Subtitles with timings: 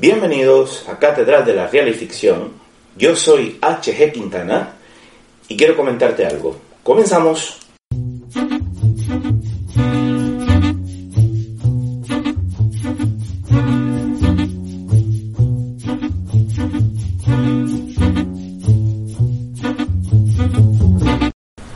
[0.00, 2.52] Bienvenidos a Catedral de la Real y Ficción.
[2.96, 4.12] Yo soy H.G.
[4.12, 4.72] Quintana
[5.46, 6.56] y quiero comentarte algo.
[6.82, 7.58] Comenzamos.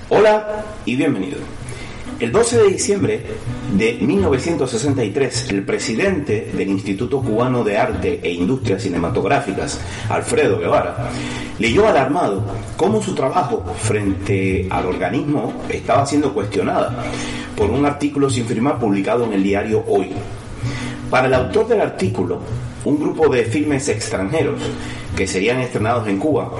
[0.09, 1.37] Hola y bienvenido.
[2.21, 3.23] El 12 de diciembre
[3.77, 11.11] de 1963, el presidente del Instituto Cubano de Arte e Industrias Cinematográficas, Alfredo Guevara,
[11.59, 12.45] leyó alarmado
[12.77, 17.05] cómo su trabajo frente al organismo estaba siendo cuestionada
[17.57, 20.11] por un artículo sin firma publicado en el diario Hoy.
[21.11, 22.39] Para el autor del artículo,
[22.85, 24.61] un grupo de filmes extranjeros
[25.17, 26.53] que serían estrenados en Cuba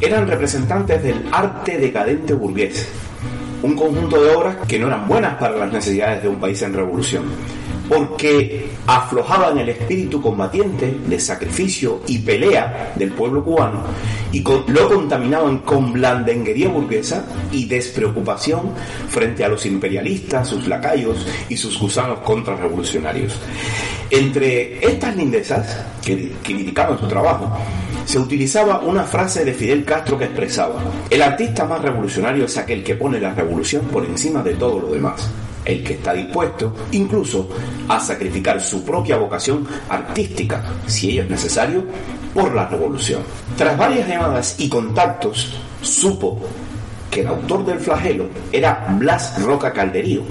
[0.00, 2.88] eran representantes del arte decadente burgués
[3.62, 6.74] un conjunto de obras que no eran buenas para las necesidades de un país en
[6.74, 7.24] revolución,
[7.88, 13.82] porque aflojaban el espíritu combatiente de sacrificio y pelea del pueblo cubano
[14.32, 18.72] y lo contaminaban con blandenguería burguesa y despreocupación
[19.08, 23.38] frente a los imperialistas, sus lacayos y sus gusanos contrarrevolucionarios.
[24.10, 27.56] Entre estas lindezas que criticaban su trabajo,
[28.04, 30.80] se utilizaba una frase de Fidel Castro que expresaba,
[31.10, 34.92] el artista más revolucionario es aquel que pone la revolución por encima de todo lo
[34.92, 35.28] demás,
[35.66, 37.48] el que está dispuesto incluso
[37.88, 41.84] a sacrificar su propia vocación artística, si ello es necesario,
[42.32, 43.22] por la revolución.
[43.56, 46.40] Tras varias llamadas y contactos, supo
[47.10, 50.22] que el autor del flagelo era Blas Roca Calderío,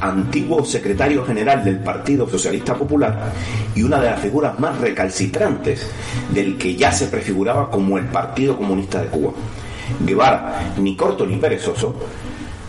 [0.00, 3.32] antiguo secretario general del Partido Socialista Popular
[3.74, 5.86] y una de las figuras más recalcitrantes
[6.32, 9.32] del que ya se prefiguraba como el Partido Comunista de Cuba.
[10.00, 11.94] Guevara, ni corto ni perezoso,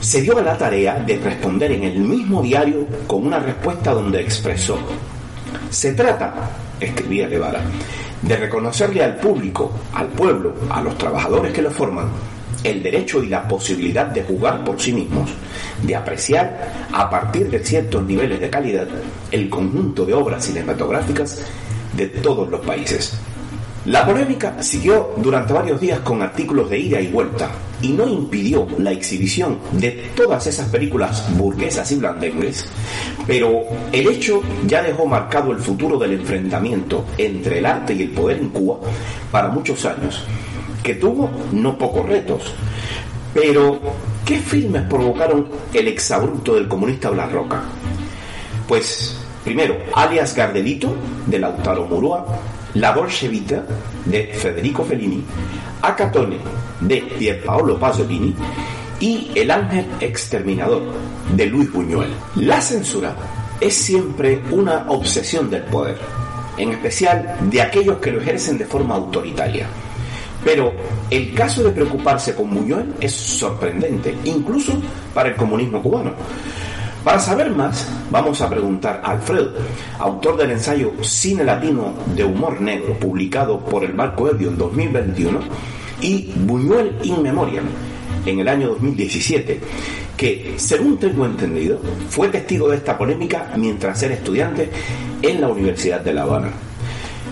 [0.01, 4.19] se dio a la tarea de responder en el mismo diario con una respuesta donde
[4.19, 4.77] expresó,
[5.69, 6.33] se trata,
[6.79, 7.61] escribía Guevara,
[8.21, 12.09] de reconocerle al público, al pueblo, a los trabajadores que lo forman,
[12.63, 15.29] el derecho y la posibilidad de jugar por sí mismos,
[15.83, 18.87] de apreciar a partir de ciertos niveles de calidad
[19.31, 21.45] el conjunto de obras cinematográficas
[21.93, 23.17] de todos los países.
[23.85, 27.49] La polémica siguió durante varios días con artículos de ida y vuelta
[27.81, 32.67] y no impidió la exhibición de todas esas películas burguesas y blandengues,
[33.25, 38.11] pero el hecho ya dejó marcado el futuro del enfrentamiento entre el arte y el
[38.11, 38.77] poder en Cuba
[39.31, 40.23] para muchos años
[40.83, 42.53] que tuvo no pocos retos.
[43.33, 43.79] Pero,
[44.25, 47.61] ¿qué filmes provocaron el exabrupto del comunista Blas Roca?
[48.67, 52.25] Pues, primero, Alias Gardelito, de Lautaro Murúa,
[52.75, 53.63] La Dolce Vita,
[54.05, 55.23] de Federico Fellini,
[55.81, 56.37] Acatone,
[56.79, 58.33] de Pierpaolo Pasolini,
[58.99, 60.83] y El Ángel Exterminador,
[61.35, 62.09] de Luis Buñuel.
[62.35, 63.15] La censura
[63.59, 65.97] es siempre una obsesión del poder,
[66.57, 69.67] en especial de aquellos que lo ejercen de forma autoritaria.
[70.43, 70.73] Pero
[71.09, 74.73] el caso de preocuparse con Buñuel es sorprendente, incluso
[75.13, 76.13] para el comunismo cubano.
[77.03, 79.53] Para saber más, vamos a preguntar a Alfredo,
[79.97, 85.39] autor del ensayo Cine Latino de Humor Negro, publicado por el Barco Ebrio en 2021,
[86.01, 87.65] y Buñuel in Memoriam,
[88.23, 89.59] en el año 2017,
[90.15, 94.69] que, según tengo entendido, fue testigo de esta polémica mientras era estudiante
[95.23, 96.51] en la Universidad de La Habana.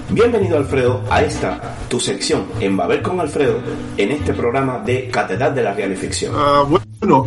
[0.10, 3.60] Bienvenido Alfredo a esta tu sección en Babel con Alfredo
[3.96, 6.34] en este programa de Catedral de la Real Ficción.
[6.36, 6.64] Ah,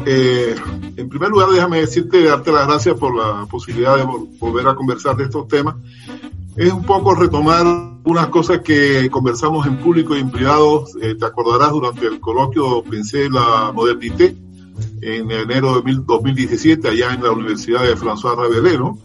[0.07, 0.55] eh,
[0.97, 4.05] en primer lugar déjame decirte, darte las gracias por la posibilidad de
[4.39, 5.77] volver a conversar de estos temas.
[6.57, 7.67] Es un poco retomar
[8.05, 10.85] unas cosas que conversamos en público y en privado.
[11.01, 14.37] Eh, te acordarás durante el coloquio Pensé la Modernité
[15.01, 18.99] en enero de 2017 allá en la Universidad de François Rabelais, ¿no?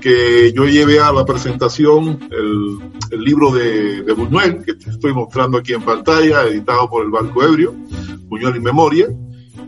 [0.00, 5.72] que yo llevé a la presentación el, libro de, Buñuel, que te estoy mostrando aquí
[5.72, 7.74] en pantalla, editado por el Banco Ebrio,
[8.26, 9.08] Buñuel en Memoria,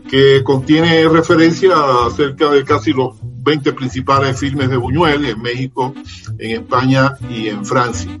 [0.09, 1.73] que contiene referencia
[2.05, 5.93] acerca de casi los 20 principales filmes de Buñuel en México,
[6.37, 8.19] en España y en Francia.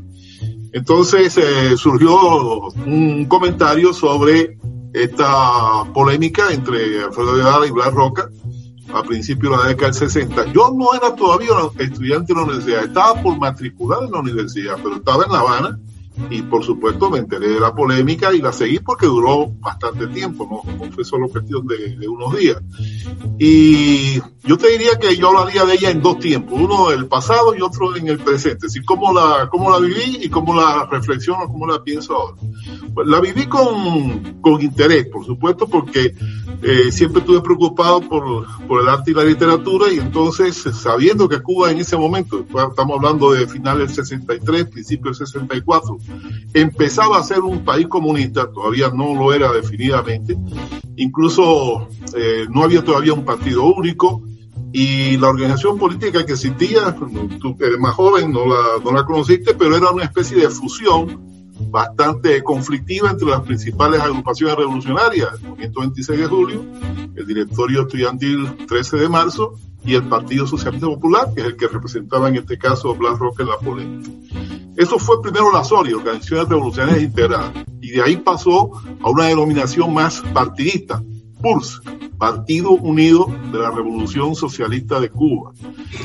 [0.73, 4.57] Entonces eh, surgió un comentario sobre
[4.93, 8.29] esta polémica entre Alfredo Guevara y Blas Roca,
[8.93, 10.53] a principios de la década del 60.
[10.53, 14.95] Yo no era todavía estudiante de la universidad, estaba por matricular en la universidad, pero
[14.95, 15.79] estaba en La Habana
[16.29, 20.63] y por supuesto me enteré de la polémica y la seguí porque duró bastante tiempo,
[20.65, 22.61] no, fue solo cuestión de, unos días.
[23.39, 27.53] Y yo te diría que yo hablaría de ella en dos tiempos, uno el pasado
[27.53, 30.85] y otro en el presente, es decir, cómo la, cómo la viví y cómo la
[30.85, 32.37] reflexiono, cómo la pienso ahora.
[32.93, 36.15] Pues la viví con, con interés, por supuesto, porque
[36.63, 41.41] eh, siempre estuve preocupado por, por el arte y la literatura y entonces sabiendo que
[41.41, 45.97] Cuba en ese momento, estamos hablando de finales del 63, principios del 64,
[46.53, 50.37] empezaba a ser un país comunista, todavía no lo era definitivamente,
[50.95, 54.23] incluso eh, no había todavía un partido único
[54.73, 56.95] y la organización política que existía,
[57.39, 61.25] tú eres más joven, no la, no la conociste, pero era una especie de fusión
[61.69, 66.65] bastante conflictiva entre las principales agrupaciones revolucionarias, el Movimiento 26 de Julio,
[67.15, 69.53] el Directorio Estudiantil 13 de Marzo
[69.83, 73.43] y el Partido Socialista Popular, que es el que representaba en este caso Blas Roque
[73.43, 74.11] en la polémica.
[74.75, 78.71] Eso fue primero la SORI, Organizaciones Revolucionarias Integradas, y de ahí pasó
[79.01, 81.01] a una denominación más partidista,
[81.37, 81.81] PURS,
[82.17, 85.51] Partido Unido de la Revolución Socialista de Cuba.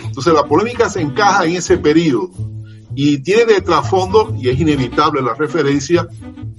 [0.04, 2.30] Entonces la polémica se encaja en ese periodo
[2.94, 6.06] y tiene de trasfondo, y es inevitable la referencia,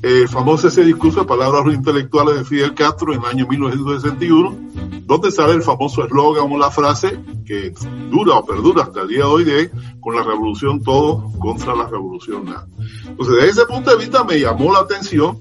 [0.01, 4.57] eh, famoso ese discurso de palabras intelectuales de Fidel Castro en el año 1961,
[5.05, 7.73] donde sale el famoso eslogan o la frase que
[8.09, 11.87] dura o perdura hasta el día de hoy de con la revolución todo contra la
[11.87, 12.67] revolución nada.
[13.05, 15.39] Entonces, desde ese punto de vista me llamó la atención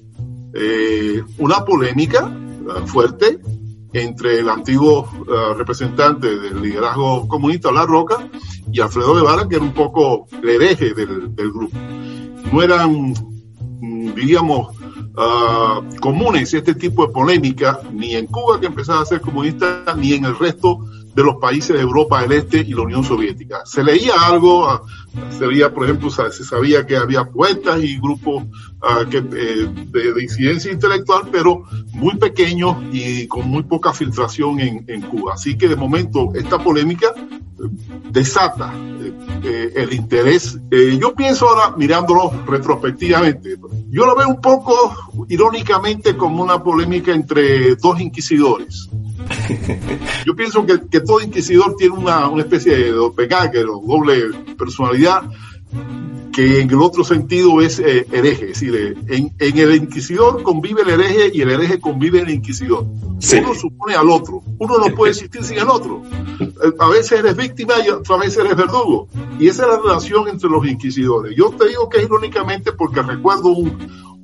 [0.55, 2.31] eh, una polémica
[2.69, 3.41] eh, fuerte
[3.93, 8.27] entre el antiguo uh, representante del liderazgo comunista, La Roca,
[8.73, 11.77] y Alfredo Guevara, que era un poco el hereje del, grupo.
[12.51, 13.15] No eran,
[13.81, 19.21] mm, diríamos, uh, comunes este tipo de polémica, ni en Cuba, que empezaba a ser
[19.21, 20.79] comunista, ni en el resto
[21.15, 23.61] de los países de Europa del Este y la Unión Soviética.
[23.67, 24.79] Se leía algo, uh,
[25.31, 30.13] se veía, por ejemplo, se sabía que había poetas y grupos uh, que, eh, de,
[30.13, 35.35] de, incidencia intelectual, pero muy pequeños y con muy poca filtración en, en Cuba.
[35.35, 37.15] Así que de momento esta polémica
[38.11, 39.13] desata eh,
[39.45, 40.59] eh, el interés.
[40.71, 43.57] Eh, yo pienso ahora, mirándolo retrospectivamente,
[43.91, 48.89] yo lo veo un poco irónicamente como una polémica entre dos inquisidores.
[50.27, 55.02] Yo pienso que, que todo inquisidor tiene una, una especie de doppelganger o doble personalidad
[56.33, 60.43] que en el otro sentido es eh, hereje, es decir, eh, en, en, el inquisidor
[60.43, 62.87] convive el hereje y el hereje convive el inquisidor.
[63.21, 63.37] Sí.
[63.39, 66.03] Uno supone al otro, uno no puede existir sin el otro.
[66.41, 69.09] Eh, a veces eres víctima y otras veces eres verdugo.
[69.39, 71.37] Y esa es la relación entre los inquisidores.
[71.37, 73.77] Yo te digo que es irónicamente porque recuerdo un,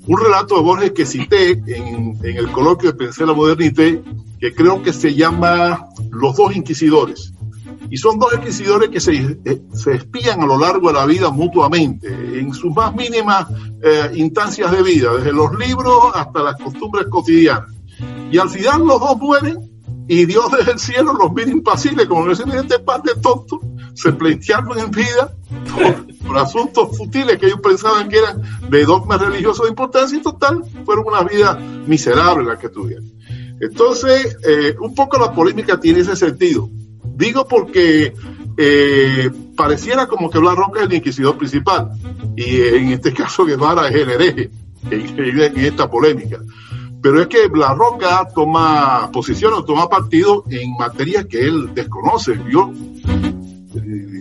[0.06, 4.02] un relato de Borges que cité en, en el coloquio de Pensé la Modernité,
[4.40, 7.34] que creo que se llama Los dos inquisidores
[7.90, 11.30] y son dos inquisidores que se, eh, se espían a lo largo de la vida
[11.30, 13.46] mutuamente, en sus más mínimas
[13.82, 17.72] eh, instancias de vida, desde los libros hasta las costumbres cotidianas.
[18.30, 19.56] Y al final los dos mueren
[20.06, 23.60] y Dios desde el cielo los mira impasibles, como decían este par de tontos,
[23.94, 25.34] se pleitearon en vida
[25.74, 30.22] por, por, asuntos futiles que ellos pensaban que eran de dogmas religiosos de importancia y
[30.22, 31.54] total, fueron una vida
[31.86, 33.04] miserable la que tuvieron.
[33.60, 36.70] Entonces, eh, un poco la polémica tiene ese sentido.
[37.18, 38.14] Digo porque
[38.56, 41.90] eh, pareciera como que Blas Roca es el inquisidor principal
[42.36, 44.50] y en este caso Guevara es el hereje
[44.88, 46.38] en, esta polémica.
[47.02, 52.38] Pero es que Blas Roca toma posición o toma partido en materias que él desconoce.
[52.52, 52.72] Yo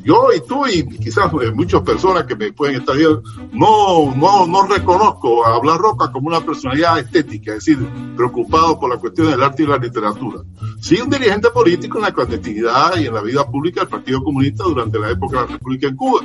[0.07, 3.21] yo y tú y quizás eh, muchas personas que me pueden estar viendo,
[3.51, 8.89] no, no, no reconozco a Blas Roca como una personalidad estética, es decir, preocupado por
[8.89, 10.43] la cuestión del arte y la literatura.
[10.79, 14.63] Sí, un dirigente político en la clandestinidad y en la vida pública del Partido Comunista
[14.63, 16.21] durante la época de la República en Cuba.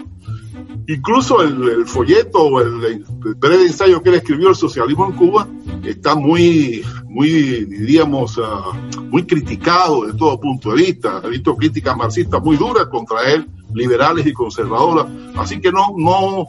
[0.87, 3.05] Incluso el, folleto o el,
[3.37, 5.49] breve ensayo que él escribió, El socialismo en Cuba,
[5.83, 11.17] está muy, muy, diríamos, uh, muy criticado de todo punto de vista.
[11.19, 15.07] Ha visto críticas marxistas muy duras contra él liberales y conservadoras.
[15.37, 16.47] Así que no, no,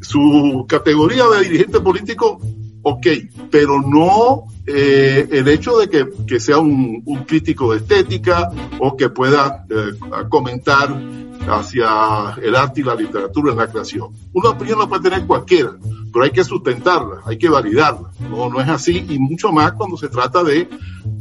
[0.00, 2.40] su categoría de dirigente político,
[2.88, 3.06] ok,
[3.50, 8.96] pero no eh, el hecho de que, que sea un, un, crítico de estética o
[8.96, 10.96] que pueda eh, comentar
[11.48, 14.10] hacia el arte y la literatura en la creación.
[14.32, 15.72] Una opinión la puede tener cualquiera,
[16.12, 18.08] pero hay que sustentarla, hay que validarla.
[18.30, 20.68] No, no es así, y mucho más cuando se trata de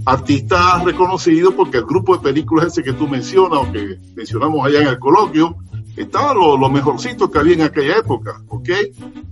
[0.06, 4.82] artistas reconocidos, porque el grupo de películas ese que tú mencionas o que mencionamos allá
[4.84, 5.56] en el coloquio,
[5.98, 8.70] estaba lo, lo mejorcito que había en aquella época, ¿ok?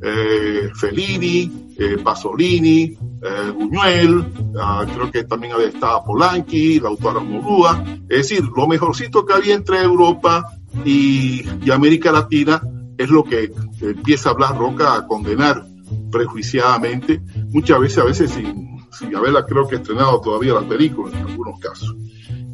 [0.02, 2.84] Eh, Fellini, eh, Pasolini,
[3.22, 9.26] eh, Buñuel, uh, creo que también estado Polanqui, la autora Morúa, es decir, lo mejorcito
[9.26, 10.46] que había entre Europa
[10.86, 12.62] y, y América Latina
[12.98, 13.52] es lo que
[13.82, 15.66] empieza Blas Roca a condenar
[16.12, 21.28] prejuiciadamente, muchas veces, a veces sin, sin haberla creo que estrenado todavía la película en
[21.28, 21.96] algunos casos.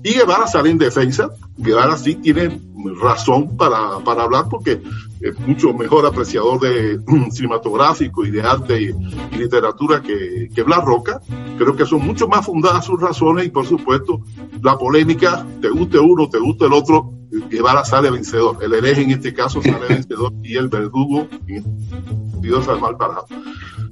[0.04, 1.30] Y Guevara sale en defensa.
[1.58, 2.60] Guevara sí tiene
[3.00, 4.82] razón para, para hablar porque
[5.22, 7.00] es mucho mejor apreciador de
[7.32, 11.22] cinematográfico y de arte y, literatura que, que Blas Roca.
[11.58, 14.22] Creo que son mucho más fundadas sus razones y por supuesto
[14.62, 17.14] la polémica, te guste uno, te guste el otro,
[17.50, 18.58] Guevara sale vencedor.
[18.62, 21.28] El hereje en este caso sale vencedor y el verdugo
[22.42, 23.28] Dios al mal parado.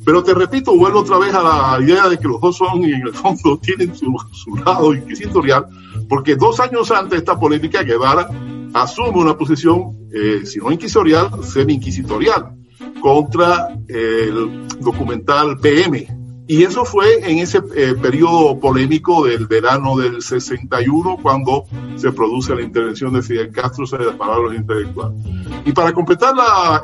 [0.06, 2.94] Pero te repito, vuelvo otra vez a la idea de que los dos son y
[2.94, 5.68] en el fondo tienen su, su lado inquisitorial,
[6.08, 8.30] porque dos años antes de esta polémica Guevara
[8.74, 12.56] asume una posición, eh, si no inquisitorial, semi-inquisitorial,
[13.02, 16.08] contra el documental PM,
[16.50, 21.66] y eso fue en ese eh, periodo polémico del verano del 61, cuando
[21.98, 25.20] se produce la intervención de Fidel Castro sobre las palabras intelectuales.
[25.66, 26.34] Y para completar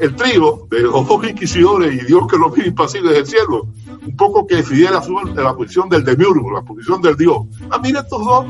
[0.01, 3.69] el trío de los dos inquisidores y Dios que los vi impasibles del cielo,
[4.05, 7.37] un poco que Fidel asume la posición del demiurgo, la posición del Dios.
[7.69, 8.45] Ah, mira estos dos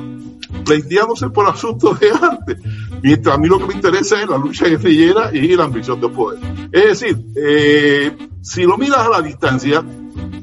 [0.65, 2.57] pleiteándose por asuntos de arte,
[3.03, 6.07] mientras a mí lo que me interesa es la lucha guerrillera y la ambición de
[6.07, 6.39] poder.
[6.71, 9.83] Es decir, eh, si lo miras a la distancia,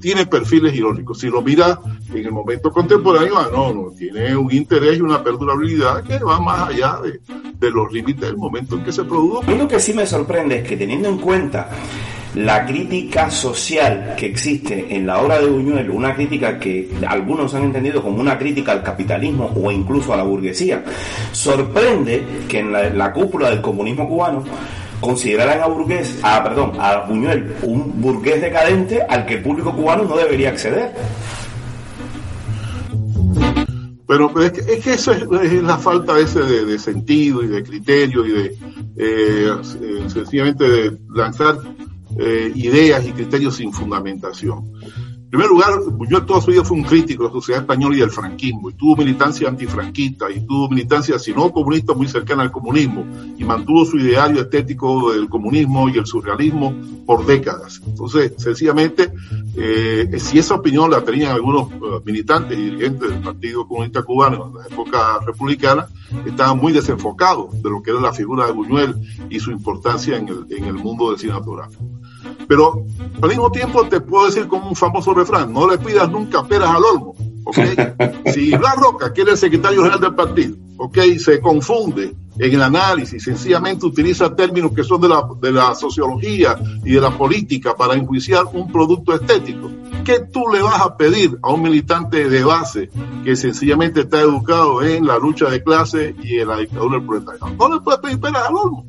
[0.00, 1.18] tiene perfiles irónicos.
[1.18, 1.80] Si lo mira
[2.12, 6.38] en el momento contemporáneo, ah, no, no, tiene un interés y una perdurabilidad que va
[6.40, 7.20] más allá de,
[7.54, 9.42] de los límites del momento en que se produjo.
[9.42, 11.70] lo que sí me sorprende es que teniendo en cuenta
[12.34, 17.64] la crítica social que existe en la obra de Buñuel, una crítica que algunos han
[17.64, 20.84] entendido como una crítica al capitalismo o incluso a la burguesía,
[21.32, 24.44] sorprende que en la, la cúpula del comunismo cubano
[25.00, 30.04] consideraran a burgués, a, perdón, a Buñuel un burgués decadente al que el público cubano
[30.04, 30.92] no debería acceder.
[34.06, 38.26] Pero es que, es que eso es, la falta ese de, sentido y de criterio
[38.26, 38.46] y de
[38.96, 41.58] eh, eh, sencillamente de lanzar
[42.20, 44.72] eh, ideas y criterios sin fundamentación.
[45.30, 48.00] En primer lugar, Buñuel toda su vida fue un crítico de la sociedad española y
[48.00, 52.50] del franquismo, y tuvo militancia antifranquista, y tuvo militancia, si no comunista, muy cercana al
[52.50, 53.06] comunismo,
[53.38, 56.74] y mantuvo su ideario estético del comunismo y el surrealismo
[57.06, 57.80] por décadas.
[57.86, 59.12] Entonces, sencillamente,
[59.56, 64.48] eh, si esa opinión la tenían algunos eh, militantes y dirigentes del Partido Comunista Cubano
[64.48, 65.86] en la época republicana,
[66.26, 68.96] estaban muy desenfocados de lo que era la figura de Buñuel
[69.30, 71.99] y su importancia en el, en el mundo del cinematográfico.
[72.48, 72.84] Pero
[73.20, 76.70] al mismo tiempo te puedo decir como un famoso refrán, no le pidas nunca peras
[76.70, 77.14] al olmo.
[77.44, 77.74] ¿okay?
[78.32, 81.18] Si Blas Roca, que era el secretario general del partido, ¿okay?
[81.18, 86.56] se confunde en el análisis, sencillamente utiliza términos que son de la, de la sociología
[86.84, 89.70] y de la política para enjuiciar un producto estético,
[90.04, 92.90] ¿qué tú le vas a pedir a un militante de base
[93.24, 97.50] que sencillamente está educado en la lucha de clase y en la dictadura del proletariado?
[97.56, 98.86] No le puedes pedir peras al olmo.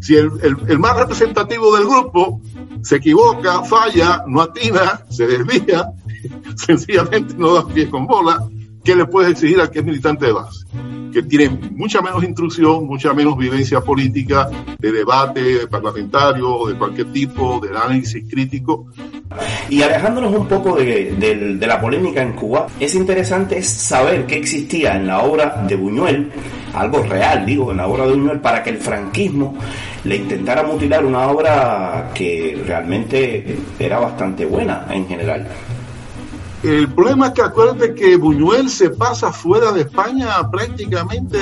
[0.00, 2.40] Si el, el, más representativo del grupo
[2.82, 5.92] se equivoca, falla, no atina, se desvía,
[6.56, 8.48] sencillamente no da pie con bola,
[8.82, 10.64] ¿qué le puedes exigir al que es militante de base?
[11.12, 17.12] Que tiene mucha menos instrucción, mucha menos vivencia política, de debate de parlamentario, de cualquier
[17.12, 18.86] tipo, de análisis crítico.
[19.68, 24.36] Y alejándonos un poco de, de, de, la polémica en Cuba, es interesante saber qué
[24.36, 26.30] existía en la obra de Buñuel,
[26.74, 29.56] algo real, digo, en la obra de Buñuel, para que el franquismo
[30.04, 35.46] le intentara mutilar una obra que realmente era bastante buena en general.
[36.62, 41.38] El problema es que acuérdate que Buñuel se pasa fuera de España prácticamente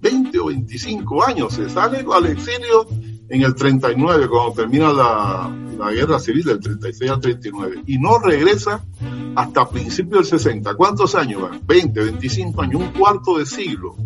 [0.00, 1.54] 20 o 25 años.
[1.54, 2.86] Se sale al exilio
[3.28, 8.18] en el 39, cuando termina la, la guerra civil del 36 al 39, y no
[8.18, 8.84] regresa
[9.34, 10.74] hasta principios del 60.
[10.74, 11.60] ¿Cuántos años van?
[11.66, 13.96] 20, 25 años, un cuarto de siglo.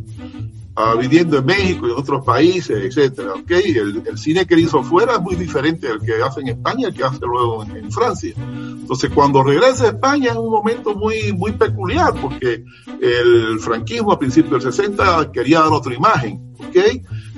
[0.78, 3.70] Uh, viviendo en México y en otros países, etcétera, ¿okay?
[3.78, 6.94] El, el, cine que hizo fuera es muy diferente al que hace en España, al
[6.94, 8.34] que hace luego en, en, Francia.
[8.36, 12.62] Entonces, cuando regresa a España es un momento muy, muy peculiar, porque
[13.00, 16.76] el franquismo a principios del 60 quería dar otra imagen, ¿ok?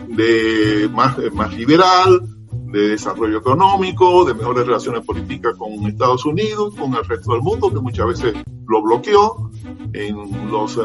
[0.08, 6.92] De más, más liberal, de desarrollo económico, de mejores relaciones políticas con Estados Unidos, con
[6.92, 8.34] el resto del mundo, que muchas veces
[8.66, 9.52] lo bloqueó
[9.92, 10.82] en los uh,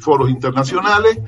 [0.00, 1.18] foros internacionales,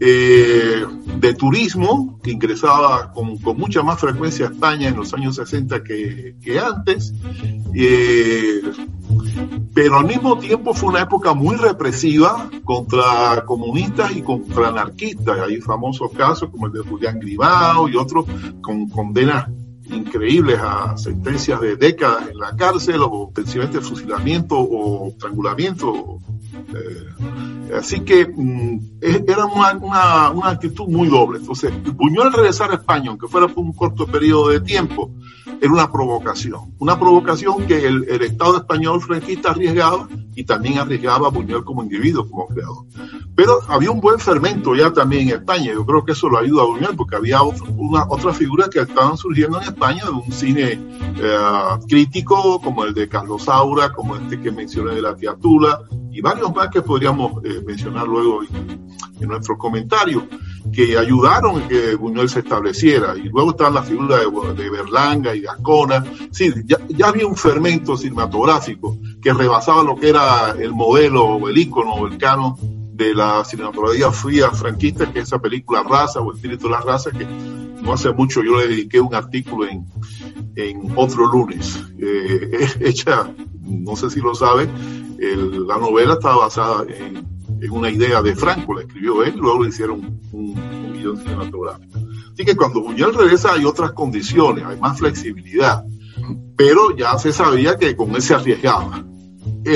[0.00, 0.84] eh,
[1.16, 6.36] de turismo, que ingresaba con, mucha más frecuencia a España en los años 60 que,
[6.40, 7.12] que antes,
[7.74, 8.60] eh,
[9.74, 15.38] pero al mismo tiempo fue una época muy represiva contra comunistas y contra anarquistas.
[15.40, 18.26] Hay famosos casos como el de Julián Gribao y otros
[18.60, 19.48] con condenas
[19.90, 26.18] increíbles a sentencias de décadas en la cárcel o sencillamente fusilamiento o estrangulamiento.
[26.74, 31.38] Eh, así que mm, era una, una, una, actitud muy doble.
[31.38, 35.10] Entonces, Buñuel regresar a España, aunque fuera por un corto periodo de tiempo,
[35.60, 36.74] era una provocación.
[36.78, 41.82] Una provocación que el, el Estado español franquista arriesgaba y también arriesgaba a Buñuel como
[41.82, 42.84] individuo, como creador.
[43.34, 45.72] Pero había un buen fermento ya también en España.
[45.72, 49.16] Yo creo que eso lo ayuda a Buñuel porque había una, otras figuras que estaban
[49.16, 51.38] surgiendo en España de un cine eh,
[51.88, 56.52] crítico como el de Carlos Saura, como este que mencioné de la Tiatula y varios
[56.54, 58.88] más que podríamos eh, mencionar luego en,
[59.20, 60.24] en nuestros comentarios
[60.72, 63.16] que ayudaron a que Buñuel se estableciera.
[63.16, 66.04] Y luego están las figuras de, de Berlanga y de Ascona.
[66.32, 71.48] Sí, ya, ya, había un fermento cinematográfico que rebasaba lo que era el modelo o
[71.48, 72.56] el ícono o el canon
[72.94, 77.12] de la cinematografía fría franquista, que es esa película Raza o Espíritu de la Raza,
[77.12, 77.24] que
[77.82, 79.86] no hace mucho yo le dediqué un artículo en,
[80.56, 83.30] en Otro Lunes, eh, hecha,
[83.62, 84.70] no sé si lo saben,
[85.18, 87.38] el, la novela estaba basada en,
[87.70, 91.98] una idea de Franco, la escribió él, luego le hicieron un, un guion cinematográfico.
[92.32, 95.82] Así que cuando Buñuel regresa hay otras condiciones, hay más flexibilidad,
[96.56, 99.04] pero ya se sabía que con él se arriesgaba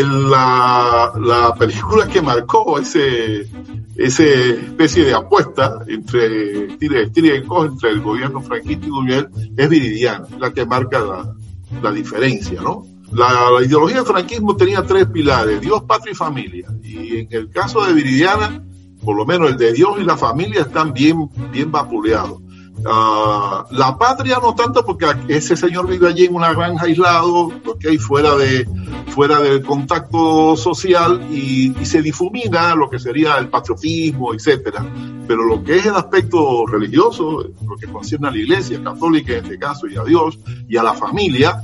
[0.01, 3.47] la, la, película que marcó ese,
[3.97, 10.27] ese especie de apuesta entre tire, tire entre el gobierno franquista y Buñuel es Viridiana,
[10.39, 11.35] la que marca la,
[11.83, 12.87] la diferencia, ¿no?
[13.13, 16.69] La, la, ideología del franquismo tenía tres pilares, Dios, patria y familia.
[16.83, 18.65] Y en el caso de Viridiana,
[19.05, 22.42] por lo menos el de Dios y la familia están bien, bien vapuleados.
[22.85, 27.97] Uh, la patria no tanto porque ese señor vive allí en una granja aislado, okay,
[27.97, 28.67] fuera de
[29.12, 34.85] fuera del contacto social y, se difumina lo que sería el patriotismo, etcétera.
[35.29, 39.45] Pero lo que es el aspecto religioso, lo que concierne a la Iglesia católica en
[39.45, 41.62] este caso y a Dios y a la familia,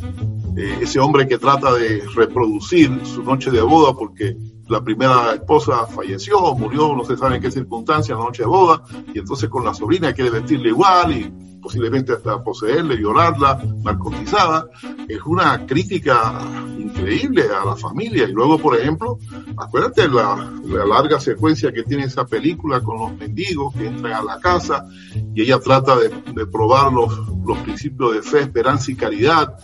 [0.57, 4.37] eh, ese hombre que trata de reproducir su noche de boda porque
[4.69, 8.83] la primera esposa falleció, murió, no se sabe en qué circunstancia, la noche de boda,
[9.15, 14.69] y entonces con la sobrina quiere vestirle igual y posiblemente hasta poseerle, violarla, narcotizada.
[15.09, 16.41] Es una crítica
[16.79, 18.29] increíble a la familia.
[18.29, 19.19] Y luego, por ejemplo,
[19.57, 24.23] acuérdate la, la larga secuencia que tiene esa película con los mendigos que entran a
[24.23, 24.87] la casa
[25.35, 27.13] y ella trata de, de probar los,
[27.45, 29.57] los principios de fe, esperanza y caridad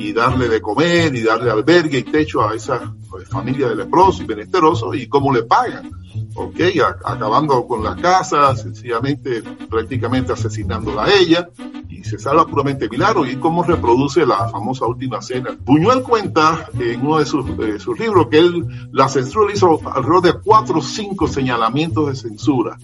[0.00, 2.94] y darle de comer y darle albergue y techo a esa
[3.28, 5.90] familia de leprosos y menesterosos y cómo le pagan.
[6.34, 6.60] ¿ok?
[7.04, 11.50] Acabando con la casa, sencillamente, prácticamente asesinándola a ella,
[11.88, 15.56] y se salva puramente Milagro, y cómo reproduce la famosa última cena.
[15.64, 17.44] Buñuel cuenta en uno de sus,
[17.78, 22.14] sus libros que él, la censura le hizo alrededor de cuatro o cinco señalamientos de
[22.16, 22.78] censura,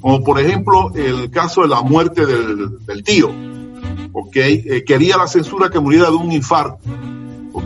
[0.00, 3.30] como por ejemplo el caso de la muerte del tío,
[4.12, 4.36] ¿ok?
[4.36, 6.78] Eh, quería la censura que muriera de un infarto,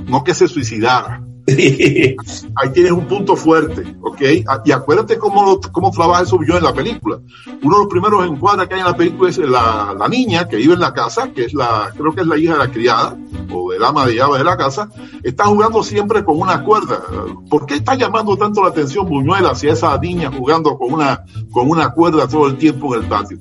[0.07, 1.23] no que se suicidara.
[1.47, 4.21] Ahí tienes un punto fuerte, ¿ok?
[4.65, 7.19] Y acuérdate cómo, cómo trabaja eso yo en la película.
[7.63, 10.57] Uno de los primeros encuadres que hay en la película es la, la, niña que
[10.57, 13.19] vive en la casa, que es la, creo que es la hija de la criada,
[13.53, 14.89] o del ama de llave de la casa,
[15.23, 17.03] está jugando siempre con una cuerda.
[17.51, 21.69] ¿Por qué está llamando tanto la atención Buñuel hacia esa niña jugando con una, con
[21.69, 23.39] una cuerda todo el tiempo en el patio?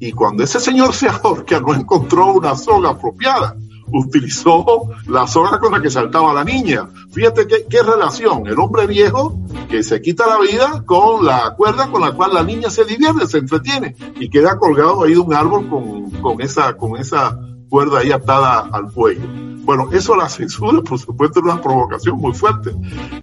[0.00, 3.56] Y cuando ese señor se ahorca, no encontró una soga apropiada
[3.92, 6.88] utilizó la soga con la que saltaba la niña.
[7.12, 12.00] Fíjate qué, relación, el hombre viejo que se quita la vida con la cuerda con
[12.00, 15.68] la cual la niña se divierte, se entretiene y queda colgado ahí de un árbol
[15.68, 19.26] con, con esa, con esa cuerda ahí atada al cuello.
[19.62, 22.74] Bueno, eso la censura, por supuesto, era una provocación muy fuerte.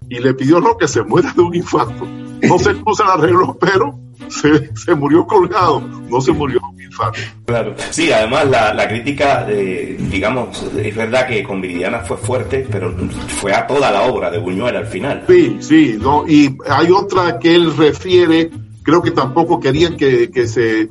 [0.08, 2.06] Y le pidió no que se muera de un infarto.
[2.42, 3.98] No se la arregló, pero
[4.40, 7.20] se, se murió colgado, no se murió de un infarto.
[7.44, 12.66] Claro, sí, además la, la crítica, eh, digamos, es verdad que con Viridiana fue fuerte,
[12.70, 12.94] pero
[13.28, 15.24] fue a toda la obra de Buñuel al final.
[15.28, 18.50] Sí, sí, no, y hay otra que él refiere,
[18.82, 20.88] creo que tampoco querían que, que se,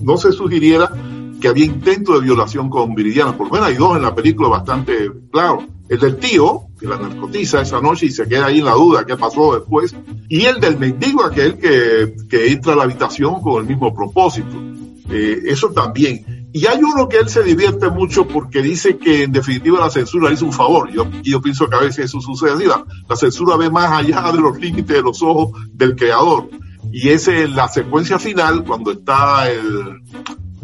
[0.00, 0.90] no se sugiriera
[1.42, 3.36] que había intento de violación con Viridiana.
[3.36, 5.66] Por lo menos hay dos en la película bastante claro.
[5.88, 9.16] El del tío, la narcotiza esa noche y se queda ahí en la duda qué
[9.16, 9.94] pasó después.
[10.28, 14.56] Y el del mendigo, aquel que, que entra a la habitación con el mismo propósito.
[15.10, 16.48] Eh, eso también.
[16.54, 20.28] Y hay uno que él se divierte mucho porque dice que en definitiva la censura
[20.28, 20.90] le hizo un favor.
[20.90, 22.64] Yo, yo pienso que a veces eso sucede así.
[22.64, 26.48] La, censura ve más allá de los límites de los ojos del creador.
[26.92, 30.02] Y es la secuencia final cuando está el,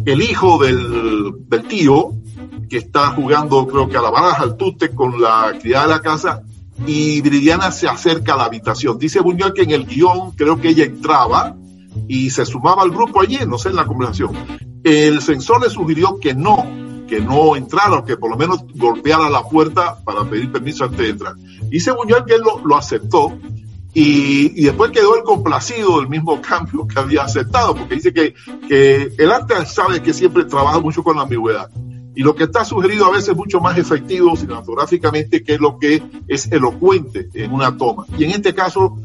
[0.04, 2.12] el hijo del, del, tío,
[2.68, 6.00] que está jugando, creo que a la baraja, al tute, con la criada de la
[6.00, 6.42] casa,
[6.86, 8.98] y Viridiana se acerca a la habitación.
[8.98, 11.56] Dice Buñuel que en el guion, creo que ella entraba
[12.06, 14.30] y se sumaba al grupo allí, no sé, en la conversación.
[14.84, 16.64] El censor le sugirió que no,
[17.08, 21.08] que no entrara, que por lo menos golpeara la puerta para pedir permiso antes de
[21.08, 21.34] entrar.
[21.68, 23.36] Dice Buñuel que él lo, lo aceptó
[23.94, 28.34] y, y, después quedó el complacido del mismo cambio que había aceptado, porque dice que,
[28.68, 31.68] que el arte sabe que siempre trabaja mucho con la ambigüedad.
[32.18, 36.02] Y lo que está sugerido a veces es mucho más efectivo cinematográficamente que lo que
[36.26, 38.06] es elocuente en una toma.
[38.18, 38.96] Y en este caso,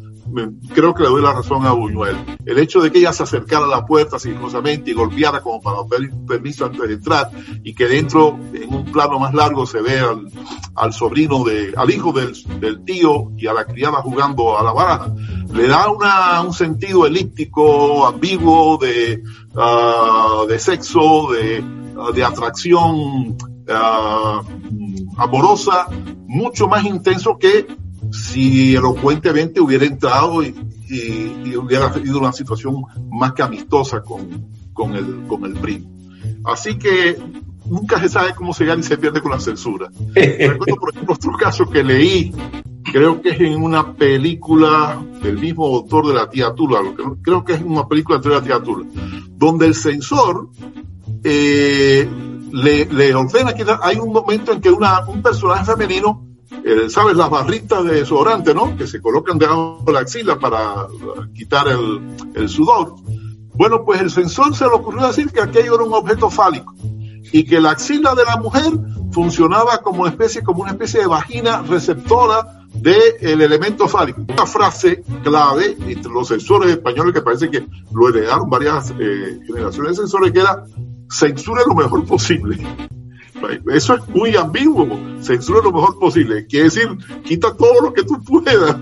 [0.73, 2.17] creo que le doy la razón a Buñuel.
[2.43, 5.87] El hecho de que ella se acercara a la puerta sigilosamente y golpeara como para
[5.87, 7.29] pedir permiso antes de entrar
[7.63, 9.99] y que dentro, en un plano más largo, se ve
[10.73, 14.73] al, sobrino, de, al hijo del, del, tío y a la criada jugando a la
[14.73, 15.13] baraja,
[15.53, 19.21] le da una, un sentido elíptico, ambiguo, de,
[19.53, 21.82] uh, de sexo, de,
[22.13, 24.41] de atracción uh,
[25.17, 25.87] amorosa,
[26.27, 27.67] mucho más intenso que
[28.11, 30.55] si elocuentemente hubiera entrado y,
[30.89, 35.89] y, y hubiera tenido una situación más que amistosa con, con, el, con el primo.
[36.45, 37.17] Así que
[37.65, 39.89] nunca se sabe cómo se gana y se pierde con la censura.
[40.15, 42.33] Recuerdo, por ejemplo, otro caso que leí,
[42.83, 46.79] creo que es en una película del mismo autor de La Tía Tula,
[47.21, 48.85] creo que es una película de La Tía Tula,
[49.29, 50.49] donde el censor
[51.23, 52.09] eh,
[52.51, 56.33] le, le, ordena que hay un momento en que una, un personaje femenino
[56.63, 57.17] eh, ¿sabes?
[57.17, 58.77] Las barritas de desodorante, ¿no?
[58.77, 60.87] Que se colocan debajo de la axila para
[61.33, 62.95] quitar el, el, sudor.
[63.55, 66.73] Bueno, pues el censor se le ocurrió decir que aquello era un objeto fálico
[67.31, 68.71] y que la axila de la mujer
[69.11, 74.21] funcionaba como especie, como una especie de vagina receptora del elemento fálico.
[74.27, 79.91] Una frase clave entre los censores españoles que parece que lo heredaron varias eh, generaciones
[79.91, 80.63] de censores que era
[81.13, 82.57] censure lo mejor posible.
[83.73, 84.87] Eso es muy ambiguo.
[85.21, 86.45] Censura lo mejor posible.
[86.47, 86.87] Quiere decir,
[87.23, 88.77] quita todo lo que tú puedas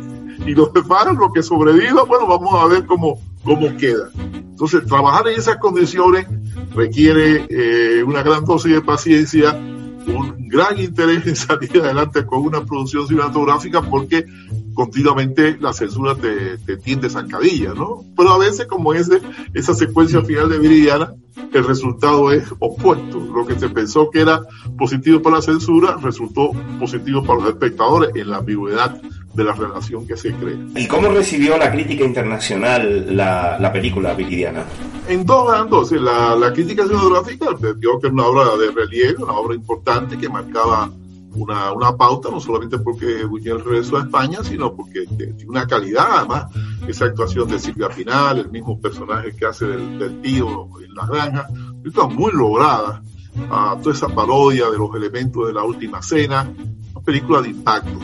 [0.45, 4.09] y los demás, lo que sobreviva, bueno, vamos a ver cómo, cómo queda.
[4.15, 6.27] Entonces, trabajar en esas condiciones
[6.73, 12.63] requiere eh, una gran dosis de paciencia, un gran interés en salir adelante con una
[12.63, 14.25] producción cinematográfica porque
[14.73, 18.03] continuamente la censura te, te tiende zancadilla, ¿no?
[18.15, 19.09] Pero a veces, como es
[19.53, 21.13] esa secuencia final de Viridiana,
[21.57, 23.19] el resultado es opuesto.
[23.19, 24.41] Lo que se pensó que era
[24.77, 29.01] positivo para la censura resultó positivo para los espectadores en la ambigüedad
[29.33, 30.57] de la relación que se crea.
[30.75, 34.65] ¿Y cómo recibió la crítica internacional la, la película Viridiana?
[35.07, 35.91] En dos bandos.
[35.93, 40.29] La, la crítica cinematográfica vio que era una obra de relieve, una obra importante que
[40.29, 40.89] marcaba
[41.35, 46.07] una, una pauta, no solamente porque Buñuel regresó a España, sino porque tiene una calidad,
[46.09, 46.45] además,
[46.87, 51.47] esa actuación de Silvia Pinal, el mismo personaje que hace del, tío en la granja,
[51.85, 53.01] está muy lograda,
[53.49, 56.53] a toda esa parodia de los elementos de la última cena,
[56.93, 57.97] una película de impacto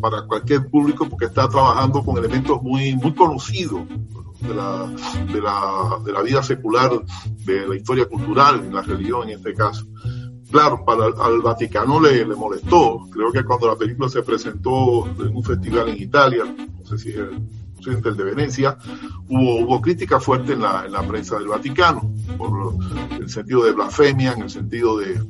[0.00, 3.82] para cualquier público porque está trabajando con elementos muy, muy conocidos
[4.40, 6.92] de la, de, la, de la vida secular,
[7.44, 9.84] de la historia cultural, la religión en este caso
[10.50, 13.06] claro, para al Vaticano le, le, molestó.
[13.10, 17.10] Creo que cuando la película se presentó en un festival en Italia, no sé si
[17.10, 18.76] es el, de Venecia,
[19.28, 22.74] hubo, hubo crítica fuerte en la, en la prensa del Vaticano, por
[23.18, 25.20] el sentido de blasfemia, en el sentido de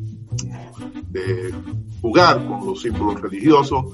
[2.01, 3.85] jugar con los símbolos religiosos.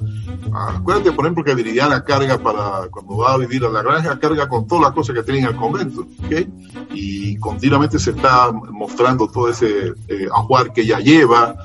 [0.53, 4.49] Acuérdate, por ejemplo, que Viridiana carga para, cuando va a vivir a la granja, carga
[4.49, 6.49] con todas las cosas que tiene en el convento, ¿okay?
[6.93, 11.57] Y continuamente se está mostrando todo ese eh, ajuar que ella lleva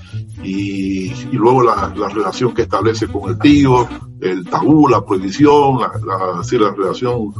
[0.43, 3.87] y, luego la, la, relación que establece con el tío,
[4.19, 7.33] el tabú, la prohibición, la, la, relación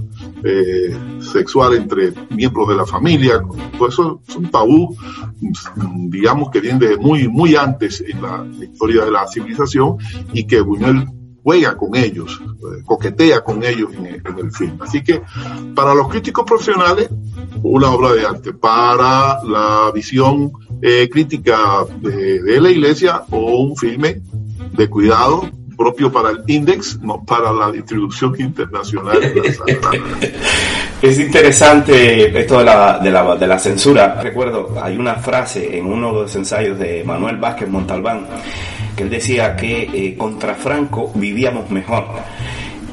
[0.43, 3.41] eh, sexual entre miembros de la familia,
[3.77, 4.95] todo eso es un tabú,
[6.09, 9.97] digamos que viene de muy, muy antes en la historia de la civilización
[10.33, 11.07] y que Buñuel
[11.43, 14.77] juega con ellos, eh, coquetea con ellos en el, en el, film.
[14.79, 15.21] Así que
[15.75, 17.09] para los críticos profesionales,
[17.63, 18.53] una obra de arte.
[18.53, 21.57] Para la visión eh, crítica
[21.99, 24.21] de, de, la iglesia o un filme
[24.73, 29.19] de cuidado propio para el index, no para la distribución internacional.
[31.01, 34.21] es interesante esto de la, de, la, de la censura.
[34.21, 38.27] Recuerdo, hay una frase en uno de los ensayos de Manuel Vázquez Montalbán
[38.95, 42.05] que él decía que eh, contra Franco vivíamos mejor.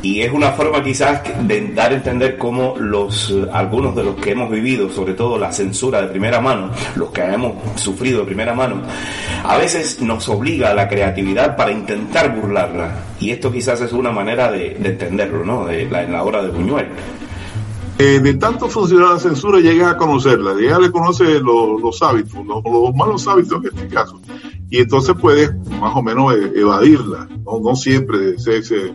[0.02, 4.30] Y es una forma quizás de dar a entender cómo los, algunos de los que
[4.30, 8.54] hemos vivido, sobre todo la censura de primera mano, los que hemos sufrido de primera
[8.54, 8.82] mano,
[9.44, 13.04] a veces nos obliga a la creatividad para intentar burlarla.
[13.18, 15.68] Y esto quizás es una manera de, de entenderlo, ¿no?
[15.68, 16.86] En la obra de Buñuel.
[18.00, 22.62] Eh, de tanto funcionar la censura, llega a conocerla, llega le conoce los, hábitos, los,
[22.62, 24.20] los, malos hábitos en este caso,
[24.70, 27.28] y entonces puede más o menos evadirla.
[27.44, 28.94] No, siempre ese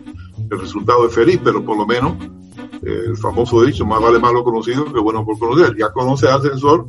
[0.50, 2.14] el resultado es feliz, pero por lo menos
[2.82, 5.76] eh, el famoso dicho, más vale malo conocido que bueno por conocer.
[5.78, 6.86] Ya conoce al censor,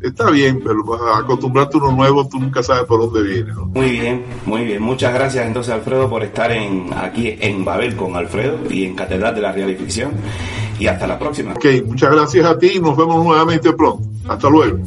[0.00, 0.82] está bien, pero
[1.14, 3.52] acostumbrarte a uno nuevo, tú nunca sabes por dónde viene.
[3.52, 4.82] Muy bien, muy bien.
[4.82, 9.34] Muchas gracias entonces, Alfredo, por estar en, aquí en Babel con Alfredo y en Catedral
[9.34, 10.12] de la Real y Ficción.
[10.78, 11.52] Y hasta la próxima.
[11.52, 14.08] Ok, muchas gracias a ti y nos vemos nuevamente pronto.
[14.26, 14.78] Hasta luego.